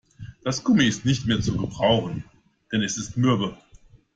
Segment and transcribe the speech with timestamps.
[0.43, 2.23] Das Gummi ist nicht mehr zu gebrauchen,
[2.71, 3.55] denn es ist mürbe.